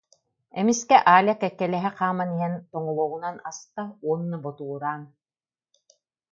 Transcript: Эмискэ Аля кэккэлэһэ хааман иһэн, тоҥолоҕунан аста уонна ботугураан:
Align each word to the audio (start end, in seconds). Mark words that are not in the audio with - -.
Эмискэ 0.59 0.97
Аля 1.15 1.33
кэккэлэһэ 1.41 1.91
хааман 1.97 2.29
иһэн, 2.35 2.53
тоҥолоҕунан 2.71 3.37
аста 3.49 3.83
уонна 4.05 4.37
ботугураан: 4.43 5.01